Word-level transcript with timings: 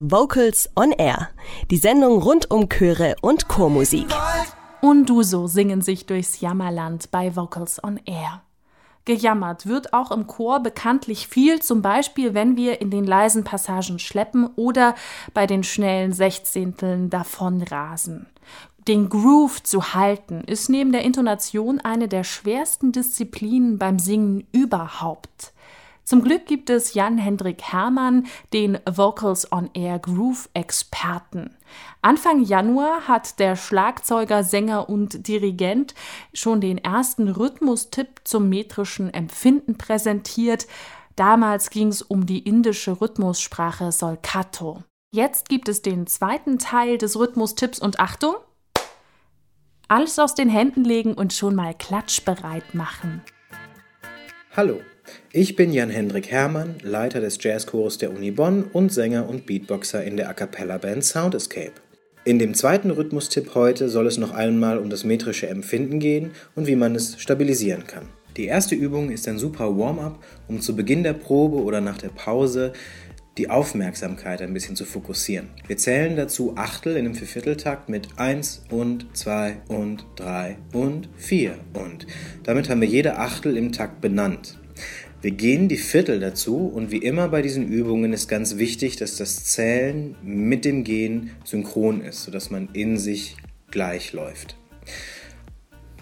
Vocals 0.00 0.70
on 0.76 0.92
Air. 0.92 1.28
Die 1.72 1.76
Sendung 1.76 2.22
rund 2.22 2.52
um 2.52 2.68
Chöre 2.68 3.16
und 3.20 3.48
Chormusik. 3.48 4.06
Und 4.80 5.06
du 5.06 5.24
so 5.24 5.48
singen 5.48 5.82
sich 5.82 6.06
durchs 6.06 6.40
Jammerland 6.40 7.10
bei 7.10 7.34
Vocals 7.34 7.82
on 7.82 7.98
Air. 8.04 8.42
Gejammert 9.06 9.66
wird 9.66 9.92
auch 9.92 10.12
im 10.12 10.28
Chor 10.28 10.60
bekanntlich 10.60 11.26
viel, 11.26 11.60
zum 11.60 11.82
Beispiel 11.82 12.32
wenn 12.32 12.56
wir 12.56 12.80
in 12.80 12.92
den 12.92 13.02
leisen 13.02 13.42
Passagen 13.42 13.98
schleppen 13.98 14.48
oder 14.54 14.94
bei 15.34 15.48
den 15.48 15.64
schnellen 15.64 16.12
Sechzehnteln 16.12 17.10
davonrasen. 17.10 18.28
Den 18.86 19.08
Groove 19.08 19.64
zu 19.64 19.94
halten 19.94 20.42
ist 20.42 20.70
neben 20.70 20.92
der 20.92 21.02
Intonation 21.02 21.80
eine 21.80 22.06
der 22.06 22.22
schwersten 22.22 22.92
Disziplinen 22.92 23.78
beim 23.78 23.98
Singen 23.98 24.46
überhaupt. 24.52 25.52
Zum 26.08 26.22
Glück 26.22 26.46
gibt 26.46 26.70
es 26.70 26.94
Jan-Hendrik 26.94 27.60
Hermann, 27.64 28.28
den 28.54 28.78
Vocals 28.90 29.52
on 29.52 29.68
Air 29.74 29.98
Groove 29.98 30.48
Experten. 30.54 31.54
Anfang 32.00 32.42
Januar 32.42 33.06
hat 33.06 33.38
der 33.38 33.56
Schlagzeuger, 33.56 34.42
Sänger 34.42 34.88
und 34.88 35.28
Dirigent 35.28 35.94
schon 36.32 36.62
den 36.62 36.78
ersten 36.78 37.28
Rhythmustipp 37.28 38.22
zum 38.24 38.48
metrischen 38.48 39.12
Empfinden 39.12 39.76
präsentiert. 39.76 40.66
Damals 41.14 41.68
ging 41.68 41.88
es 41.88 42.00
um 42.00 42.24
die 42.24 42.38
indische 42.38 43.02
Rhythmussprache 43.02 43.92
Solkato. 43.92 44.82
Jetzt 45.10 45.50
gibt 45.50 45.68
es 45.68 45.82
den 45.82 46.06
zweiten 46.06 46.58
Teil 46.58 46.96
des 46.96 47.18
Rhythmustipps 47.18 47.80
und 47.80 48.00
Achtung! 48.00 48.36
Alles 49.88 50.18
aus 50.18 50.34
den 50.34 50.48
Händen 50.48 50.84
legen 50.84 51.12
und 51.12 51.34
schon 51.34 51.54
mal 51.54 51.74
klatschbereit 51.74 52.74
machen. 52.74 53.22
Hallo, 54.56 54.80
ich 55.32 55.56
bin 55.56 55.72
Jan-Hendrik 55.72 56.30
Hermann, 56.30 56.76
Leiter 56.82 57.20
des 57.20 57.38
Jazzchores 57.42 57.98
der 57.98 58.10
Uni 58.10 58.30
Bonn 58.30 58.64
und 58.64 58.92
Sänger 58.92 59.28
und 59.28 59.46
Beatboxer 59.46 60.04
in 60.04 60.16
der 60.16 60.28
A 60.28 60.34
Cappella 60.34 60.78
Band 60.78 61.04
Sound 61.04 61.34
Escape. 61.34 61.72
In 62.24 62.38
dem 62.38 62.54
zweiten 62.54 62.90
Rhythmustipp 62.90 63.54
heute 63.54 63.88
soll 63.88 64.06
es 64.06 64.18
noch 64.18 64.32
einmal 64.32 64.78
um 64.78 64.90
das 64.90 65.04
metrische 65.04 65.48
Empfinden 65.48 65.98
gehen 65.98 66.32
und 66.54 66.66
wie 66.66 66.76
man 66.76 66.94
es 66.94 67.20
stabilisieren 67.20 67.86
kann. 67.86 68.08
Die 68.36 68.46
erste 68.46 68.74
Übung 68.74 69.10
ist 69.10 69.26
ein 69.26 69.38
super 69.38 69.76
Warm-up, 69.78 70.22
um 70.46 70.60
zu 70.60 70.76
Beginn 70.76 71.02
der 71.02 71.14
Probe 71.14 71.62
oder 71.62 71.80
nach 71.80 71.98
der 71.98 72.10
Pause 72.10 72.72
die 73.38 73.48
Aufmerksamkeit 73.48 74.42
ein 74.42 74.52
bisschen 74.52 74.76
zu 74.76 74.84
fokussieren. 74.84 75.48
Wir 75.66 75.76
zählen 75.76 76.16
dazu 76.16 76.54
Achtel 76.56 76.96
in 76.96 77.06
einem 77.06 77.14
Viervierteltakt 77.14 77.88
mit 77.88 78.08
1 78.16 78.64
und 78.70 79.06
2 79.16 79.62
und 79.68 80.04
3 80.16 80.58
und 80.72 81.08
4 81.16 81.54
und. 81.74 82.06
Damit 82.42 82.68
haben 82.68 82.80
wir 82.80 82.88
jede 82.88 83.16
Achtel 83.18 83.56
im 83.56 83.72
Takt 83.72 84.00
benannt. 84.00 84.58
Wir 85.20 85.32
gehen 85.32 85.66
die 85.66 85.78
Viertel 85.78 86.20
dazu 86.20 86.68
und 86.68 86.92
wie 86.92 86.98
immer 86.98 87.28
bei 87.28 87.42
diesen 87.42 87.66
Übungen 87.66 88.12
ist 88.12 88.28
ganz 88.28 88.56
wichtig, 88.56 88.96
dass 88.96 89.16
das 89.16 89.44
Zählen 89.46 90.14
mit 90.22 90.64
dem 90.64 90.84
Gehen 90.84 91.30
synchron 91.42 92.02
ist, 92.02 92.22
sodass 92.22 92.50
man 92.50 92.68
in 92.72 92.98
sich 92.98 93.36
gleich 93.72 94.12
läuft. 94.12 94.56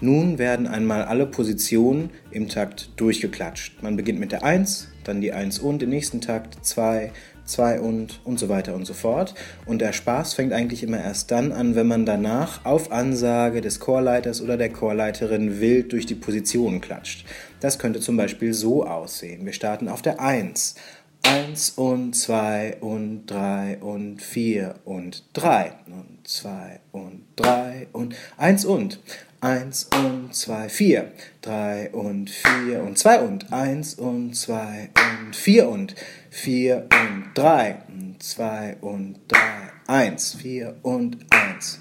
Nun 0.03 0.37
werden 0.37 0.67
einmal 0.67 1.05
alle 1.05 1.25
Positionen 1.25 2.11
im 2.31 2.49
Takt 2.49 2.91
durchgeklatscht. 2.97 3.83
Man 3.83 3.97
beginnt 3.97 4.21
mit 4.21 4.33
der 4.33 4.45
1, 4.45 4.89
dann 5.05 5.23
die 5.23 5.33
1 5.33 5.61
und 5.61 5.83
im 5.83 5.89
nächsten 5.89 6.21
Takt 6.21 6.63
2, 6.67 7.11
2 7.47 7.81
und 7.81 8.21
und 8.25 8.39
so 8.39 8.49
weiter 8.49 8.75
und 8.75 8.85
so 8.85 8.95
fort. 8.95 9.35
Und 9.65 9.81
der 9.81 9.93
Spaß 9.93 10.35
fängt 10.35 10.53
eigentlich 10.53 10.83
immer 10.83 11.01
erst 11.01 11.31
dann 11.31 11.53
an, 11.53 11.75
wenn 11.75 11.87
man 11.87 12.05
danach 12.05 12.65
auf 12.65 12.93
Ansage 12.93 13.61
des 13.61 13.81
Chorleiters 13.81 14.43
oder 14.43 14.57
der 14.57 14.71
Chorleiterin 14.71 15.61
wild 15.61 15.93
durch 15.93 16.07
die 16.07 16.15
Positionen 16.15 16.81
klatscht. 16.81 17.25
Das 17.61 17.79
könnte 17.79 18.01
zum 18.01 18.17
Beispiel 18.17 18.53
so 18.53 18.85
aussehen. 18.85 19.47
Wir 19.47 19.53
starten 19.53 19.89
auf 19.89 20.03
der 20.03 20.21
1. 20.21 20.75
1 21.23 21.71
und 21.71 22.15
2 22.15 22.77
und 22.81 23.27
3 23.27 23.79
und 23.79 24.23
4 24.23 24.75
und 24.85 25.25
3 25.33 25.73
und 25.87 26.29
2 26.29 26.81
und 26.93 27.06
3 27.37 27.89
und 27.93 28.15
1 28.37 28.65
und 28.65 29.01
1 29.41 29.91
und 29.95 30.35
2, 30.35 30.69
4, 30.69 31.13
3 31.43 31.91
und 31.91 32.31
4 32.31 32.83
und 32.83 32.99
2 32.99 33.21
und 33.21 33.53
1 33.53 33.95
und 33.95 34.35
2 34.35 34.91
und 35.25 35.37
4 35.37 35.69
und 35.69 35.95
4 36.31 36.77
und 36.77 37.25
3 37.35 37.77
und 37.89 38.23
2 38.23 38.77
und 38.81 39.17
3, 39.29 39.39
1, 39.87 40.35
4 40.35 40.77
und 40.83 41.19
1. 41.31 41.81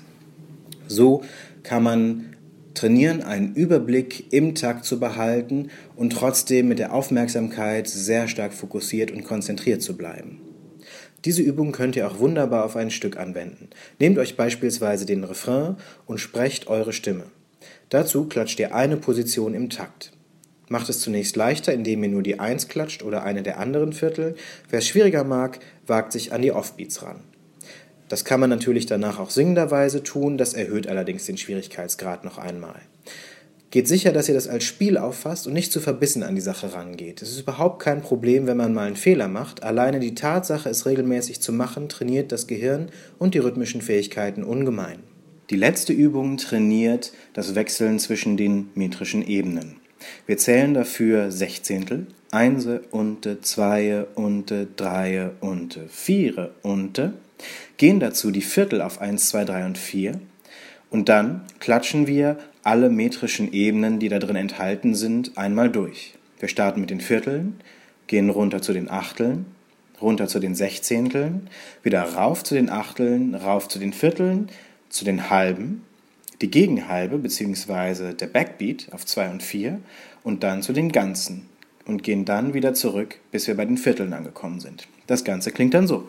So 0.88 1.24
kann 1.64 1.84
man 1.84 2.36
trainieren, 2.76 3.24
einen 3.24 3.56
Überblick 3.56 4.32
im 4.34 4.54
Takt 4.54 4.86
zu 4.86 5.00
behalten 5.00 5.70
und 5.96 6.12
trotzdem 6.12 6.68
mit 6.68 6.80
der 6.80 6.94
Aufmerksamkeit 6.94 7.88
sehr 7.88 8.28
stark 8.28 8.54
fokussiert 8.54 9.12
und 9.12 9.24
konzentriert 9.24 9.82
zu 9.82 9.96
bleiben. 9.96 10.45
Diese 11.25 11.41
Übung 11.41 11.72
könnt 11.72 11.96
ihr 11.96 12.08
auch 12.08 12.19
wunderbar 12.19 12.63
auf 12.63 12.75
ein 12.75 12.91
Stück 12.91 13.18
anwenden. 13.18 13.69
Nehmt 14.00 14.19
euch 14.19 14.38
beispielsweise 14.38 15.08
den 15.08 15.24
Refrain 15.24 15.75
und 16.06 16.19
sprecht 16.19 16.68
eure 16.68 16.94
Stimme. 16.94 17.24
Dazu 17.90 18.25
klatscht 18.25 18.59
ihr 18.59 18.75
eine 18.75 18.97
Position 18.97 19.56
im 19.56 19.72
Takt. 19.72 20.12
Macht 20.69 20.90
es 20.90 21.00
zunächst 21.00 21.35
leichter, 21.35 21.74
indem 21.74 22.03
ihr 22.03 22.09
nur 22.09 22.24
die 22.24 22.40
Eins 22.40 22.68
klatscht 22.68 23.03
oder 23.03 23.24
eine 23.24 23.44
der 23.44 23.59
anderen 23.59 23.94
Viertel. 23.94 24.35
Wer 24.69 24.80
es 24.80 24.88
schwieriger 24.88 25.24
mag, 25.24 25.59
wagt 25.85 26.12
sich 26.12 26.31
an 26.31 26.41
die 26.41 26.52
Offbeats 26.52 27.03
ran. 27.03 27.22
Das 28.08 28.24
kann 28.24 28.40
man 28.40 28.52
natürlich 28.52 28.85
danach 28.85 29.19
auch 29.19 29.31
singenderweise 29.31 30.03
tun, 30.03 30.38
das 30.38 30.53
erhöht 30.53 30.88
allerdings 30.88 31.25
den 31.25 31.38
Schwierigkeitsgrad 31.38 32.24
noch 32.24 32.38
einmal. 32.38 32.80
Geht 33.75 33.90
sicher, 33.90 34.13
dass 34.13 34.30
ihr 34.30 34.34
das 34.34 34.47
als 34.47 34.63
Spiel 34.63 34.97
auffasst 34.97 35.47
und 35.47 35.53
nicht 35.53 35.69
zu 35.69 35.81
verbissen 35.81 36.24
an 36.24 36.34
die 36.34 36.40
Sache 36.40 36.72
rangeht. 36.72 37.22
Es 37.22 37.31
ist 37.31 37.41
überhaupt 37.41 37.84
kein 37.84 38.02
Problem, 38.02 38.47
wenn 38.47 38.56
man 38.56 38.74
mal 38.74 38.88
einen 38.88 38.96
Fehler 38.96 39.28
macht. 39.28 39.63
Alleine 39.63 40.00
die 40.00 40.16
Tatsache, 40.16 40.69
es 40.69 40.86
regelmäßig 40.86 41.41
zu 41.41 41.52
machen, 41.52 41.90
trainiert 41.90 42.31
das 42.31 42.47
Gehirn 42.47 42.88
und 43.19 43.34
die 43.34 43.40
rhythmischen 43.40 43.81
Fähigkeiten 43.81 44.46
ungemein. 44.46 45.00
Die 45.50 45.58
letzte 45.58 45.91
Übung 45.91 46.38
trainiert 46.38 47.12
das 47.34 47.53
Wechseln 47.53 48.00
zwischen 48.00 48.38
den 48.38 48.69
metrischen 48.75 49.28
Ebenen. 49.28 49.75
Wir 50.25 50.38
zählen 50.38 50.74
dafür 50.74 51.30
Sechzehntel, 51.30 52.08
Einse 52.31 52.80
und 52.91 53.28
Zweie 53.41 54.06
und 54.16 54.53
Dreie 54.78 55.31
und 55.41 55.81
Viere 55.90 56.52
und 56.62 57.12
gehen 57.75 58.00
dazu 58.00 58.31
die 58.31 58.40
Viertel 58.40 58.81
auf 58.81 59.02
1, 59.02 59.28
2, 59.28 59.44
3 59.44 59.66
und 59.66 59.78
4 59.78 60.22
und 60.90 61.09
dann 61.09 61.41
klatschen 61.59 62.08
wir 62.08 62.38
alle 62.66 62.90
metrischen 62.90 63.53
Ebenen, 63.53 64.00
die 64.00 64.09
da 64.09 64.18
drin 64.18 64.36
enthalten 64.36 64.96
sind, 64.96 65.38
einmal 65.38 65.70
durch. 65.70 66.16
Wir 66.40 66.50
starten 66.50 66.81
mit 66.81 66.90
den 66.90 67.00
Vierteln, 67.00 67.62
gehen 68.08 68.31
runter 68.31 68.62
zu 68.62 68.74
den 68.74 68.90
Achteln, 68.90 69.46
runter 70.02 70.28
zu 70.28 70.40
den 70.40 70.56
Sechzehnteln, 70.56 71.48
wieder 71.84 72.02
rauf 72.02 72.44
zu 72.44 72.56
den 72.56 72.72
Achteln, 72.72 73.36
rauf 73.36 73.68
zu 73.68 73.78
den 73.78 73.94
Vierteln, 73.94 74.50
zu 74.90 75.06
den 75.06 75.30
Halben, 75.30 75.84
die 76.42 76.50
Gegenhalbe 76.50 77.20
bzw. 77.20 78.14
der 78.14 78.28
Backbeat 78.28 78.88
auf 78.92 79.06
2 79.06 79.30
und 79.30 79.44
4 79.44 79.80
und 80.24 80.44
dann 80.44 80.64
zu 80.64 80.74
den 80.74 80.92
Ganzen 80.92 81.47
und 81.86 82.02
gehen 82.02 82.26
dann 82.26 82.56
wieder 82.56 82.74
zurück, 82.74 83.20
bis 83.32 83.47
wir 83.47 83.56
bei 83.56 83.66
den 83.66 83.78
Vierteln 83.78 84.12
angekommen 84.12 84.59
sind. 84.59 84.88
Das 85.06 85.24
Ganze 85.24 85.52
klingt 85.52 85.76
dann 85.76 85.88
so. 85.88 86.08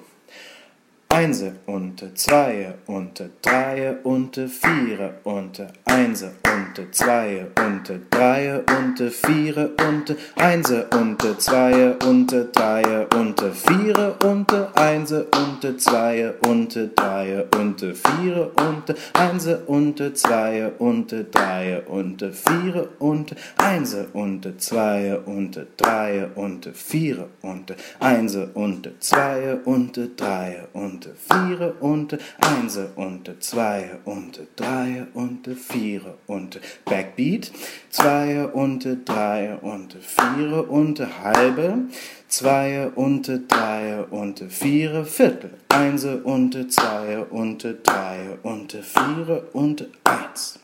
Einse 1.16 1.54
und 1.64 2.04
Zweie 2.14 2.74
und 2.88 3.22
Dreie 3.40 3.96
und 4.02 4.36
Viere 4.36 5.14
und 5.24 5.66
Einse 5.86 6.32
und 6.44 6.94
Zweie 6.94 7.46
und 7.58 7.90
Dreie 8.10 8.62
und 8.78 9.00
Viere 9.00 9.70
und 9.88 10.14
Einse 10.36 10.86
und 10.90 11.22
Zweie 11.40 11.96
und 12.04 12.34
Dreie 12.52 13.06
und 13.14 13.40
Viere 13.40 14.12
und 14.24 14.52
Einse 14.74 15.24
und 15.24 15.80
Zweie 15.80 16.34
und 16.46 16.78
Dreie 16.94 17.46
und 17.56 17.80
Viere 17.80 18.50
und 18.50 18.94
Einse 19.14 19.62
und 19.66 20.18
Zweie 20.18 20.70
und 20.78 21.14
Dreie 21.32 21.80
und 21.86 22.22
Viere 22.22 22.88
und 22.98 23.34
Einse 23.56 24.06
und 24.12 24.60
Zweie 24.60 25.20
und 25.20 25.66
Dreie 25.78 26.30
und 26.34 26.66
Viere 26.74 27.28
und 27.40 27.74
Einse 28.00 28.50
und 28.52 28.90
Zweie 29.00 29.56
und 29.64 29.98
Dreie 30.16 30.68
und 30.74 31.05
und 31.06 31.16
vier 31.16 31.74
und 31.80 32.18
eins 32.40 32.78
und 32.96 33.30
zwei 33.40 33.90
und 34.04 34.40
drei 34.56 35.06
und 35.14 35.48
vier 35.56 36.00
und 36.26 36.60
Backbeat, 36.84 37.52
zwei 37.90 38.44
und 38.46 38.86
drei 39.04 39.56
und 39.56 39.96
vier 40.00 40.70
und 40.70 41.00
halbe, 41.22 41.78
zwei 42.28 42.88
und 42.88 43.30
drei 43.48 44.02
und 44.10 44.44
vier 44.48 45.04
Viertel, 45.04 45.50
eins 45.68 46.04
und 46.04 46.72
zwei 46.72 47.18
und 47.18 47.66
drei 47.82 48.38
und 48.42 48.72
vier 48.72 49.44
und 49.52 49.88
eins. 50.04 50.58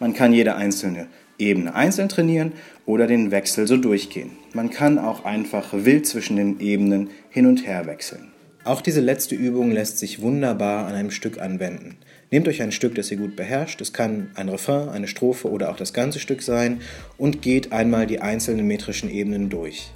Man 0.00 0.12
kann 0.12 0.32
jede 0.32 0.56
einzelne 0.56 1.06
Ebene 1.38 1.74
einzeln 1.74 2.08
trainieren 2.08 2.52
oder 2.86 3.06
den 3.06 3.30
Wechsel 3.30 3.66
so 3.66 3.76
durchgehen. 3.76 4.30
Man 4.52 4.70
kann 4.70 4.98
auch 4.98 5.24
einfach 5.24 5.68
wild 5.72 6.06
zwischen 6.06 6.36
den 6.36 6.60
Ebenen 6.60 7.10
hin 7.30 7.46
und 7.46 7.66
her 7.66 7.86
wechseln. 7.86 8.33
Auch 8.64 8.80
diese 8.80 9.02
letzte 9.02 9.34
Übung 9.34 9.70
lässt 9.70 9.98
sich 9.98 10.22
wunderbar 10.22 10.86
an 10.86 10.94
einem 10.94 11.10
Stück 11.10 11.38
anwenden. 11.38 11.98
Nehmt 12.30 12.48
euch 12.48 12.62
ein 12.62 12.72
Stück, 12.72 12.94
das 12.94 13.10
ihr 13.10 13.18
gut 13.18 13.36
beherrscht, 13.36 13.82
es 13.82 13.92
kann 13.92 14.30
ein 14.36 14.48
Refrain, 14.48 14.88
eine 14.88 15.06
Strophe 15.06 15.50
oder 15.50 15.70
auch 15.70 15.76
das 15.76 15.92
ganze 15.92 16.18
Stück 16.18 16.42
sein, 16.42 16.80
und 17.18 17.42
geht 17.42 17.72
einmal 17.72 18.06
die 18.06 18.22
einzelnen 18.22 18.66
metrischen 18.66 19.10
Ebenen 19.10 19.50
durch. 19.50 19.92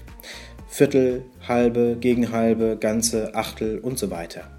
Viertel, 0.69 1.23
halbe, 1.49 1.97
Gegenhalbe, 1.99 2.77
ganze, 2.79 3.35
Achtel 3.35 3.79
und 3.79 3.99
so 3.99 4.11
weiter. 4.11 4.51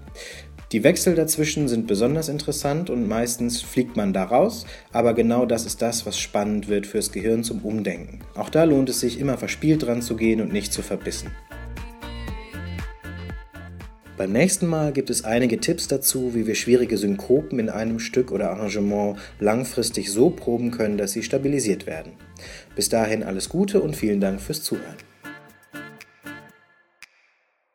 Die 0.72 0.82
Wechsel 0.82 1.14
dazwischen 1.14 1.68
sind 1.68 1.86
besonders 1.86 2.28
interessant 2.28 2.90
und 2.90 3.06
meistens 3.06 3.62
fliegt 3.62 3.96
man 3.96 4.12
da 4.12 4.24
raus, 4.24 4.66
aber 4.92 5.14
genau 5.14 5.46
das 5.46 5.66
ist 5.66 5.82
das, 5.82 6.04
was 6.04 6.18
spannend 6.18 6.68
wird 6.68 6.88
fürs 6.88 7.12
Gehirn 7.12 7.44
zum 7.44 7.60
Umdenken. 7.60 8.20
Auch 8.34 8.50
da 8.50 8.64
lohnt 8.64 8.88
es 8.88 8.98
sich 8.98 9.20
immer 9.20 9.38
verspielt 9.38 9.84
dran 9.84 10.02
zu 10.02 10.16
gehen 10.16 10.40
und 10.40 10.52
nicht 10.52 10.72
zu 10.72 10.82
verbissen. 10.82 11.30
Beim 14.20 14.32
nächsten 14.32 14.66
Mal 14.66 14.92
gibt 14.92 15.08
es 15.08 15.24
einige 15.24 15.60
Tipps 15.60 15.88
dazu, 15.88 16.34
wie 16.34 16.46
wir 16.46 16.54
schwierige 16.54 16.98
Synkopen 16.98 17.58
in 17.58 17.70
einem 17.70 17.98
Stück 17.98 18.32
oder 18.32 18.50
Arrangement 18.50 19.18
langfristig 19.38 20.12
so 20.12 20.28
proben 20.28 20.70
können, 20.72 20.98
dass 20.98 21.12
sie 21.12 21.22
stabilisiert 21.22 21.86
werden. 21.86 22.12
Bis 22.76 22.90
dahin 22.90 23.22
alles 23.22 23.48
Gute 23.48 23.80
und 23.80 23.96
vielen 23.96 24.20
Dank 24.20 24.42
fürs 24.42 24.62
Zuhören. 24.62 24.98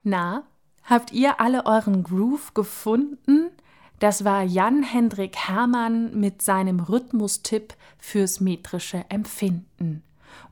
Na, 0.03 0.43
habt 0.83 1.13
ihr 1.13 1.41
alle 1.41 1.65
euren 1.65 2.03
Groove 2.03 2.53
gefunden? 2.53 3.49
Das 3.97 4.23
war 4.23 4.43
Jan-Hendrik 4.43 5.47
Hermann 5.47 6.15
mit 6.15 6.43
seinem 6.43 6.79
Rhythmustipp 6.79 7.73
fürs 7.97 8.39
metrische 8.39 9.03
Empfinden. 9.09 10.03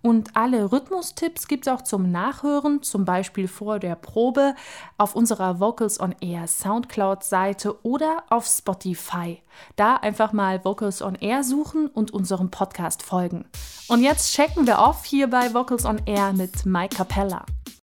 Und 0.02 0.36
alle 0.36 0.72
Rhythmustipps 0.72 1.48
gibt 1.48 1.68
es 1.68 1.74
auch 1.74 1.82
zum 1.82 2.12
Nachhören, 2.12 2.84
zum 2.84 3.06
Beispiel 3.06 3.48
vor 3.48 3.80
der 3.80 3.96
Probe, 3.96 4.56
auf 4.98 5.16
unserer 5.16 5.60
Vocals 5.60 6.00
on 6.00 6.14
Air 6.20 6.48
Soundcloud-Seite 6.48 7.84
oder 7.86 8.24
auf 8.30 8.46
Spotify. 8.46 9.42
Da 9.76 9.96
einfach 9.96 10.34
mal 10.34 10.66
Vocals 10.66 11.02
on 11.02 11.16
Air 11.16 11.44
suchen 11.44 11.88
und 11.88 12.12
unserem 12.12 12.52
Podcast 12.52 13.04
folgen. 13.04 13.46
Und 13.88 14.02
jetzt 14.02 14.34
checken 14.34 14.68
wir 14.68 14.80
off 14.80 15.06
hier 15.06 15.30
bei 15.30 15.54
Vocals 15.54 15.86
on 15.86 16.02
Air 16.06 16.34
mit 16.34 16.66
Mike 16.66 16.96
Capella. 16.96 17.46